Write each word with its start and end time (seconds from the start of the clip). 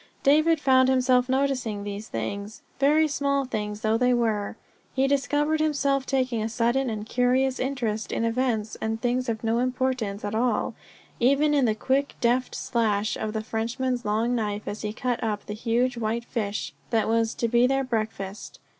David 0.23 0.59
found 0.59 0.89
himself 0.89 1.29
noticing 1.29 1.83
these 1.83 2.07
things 2.07 2.63
very 2.79 3.07
small 3.07 3.45
things 3.45 3.81
though 3.81 3.99
they 3.99 4.15
were; 4.15 4.57
he 4.95 5.05
discovered 5.07 5.59
himself 5.59 6.07
taking 6.07 6.41
a 6.41 6.49
sudden 6.49 6.89
and 6.89 7.05
curious 7.05 7.59
interest 7.59 8.11
in 8.11 8.25
events 8.25 8.75
and 8.81 8.99
things 8.99 9.29
of 9.29 9.43
no 9.43 9.59
importance 9.59 10.25
at 10.25 10.33
all, 10.33 10.73
even 11.19 11.53
in 11.53 11.65
the 11.65 11.75
quick, 11.75 12.15
deft 12.19 12.55
slash 12.55 13.15
of 13.15 13.33
the 13.33 13.43
Frenchman's 13.43 14.03
long 14.03 14.33
knife 14.33 14.67
as 14.67 14.81
he 14.81 14.91
cut 14.91 15.23
up 15.23 15.45
the 15.45 15.53
huge 15.53 15.97
whitefish 15.97 16.73
that 16.89 17.07
was 17.07 17.35
to 17.35 17.47
be 17.47 17.67
their 17.67 17.83
breakfast. 17.83 18.57